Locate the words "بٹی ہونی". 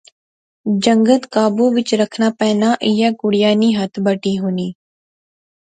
4.05-4.67